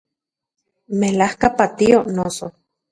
[0.99, 2.55] Melajka patio, noso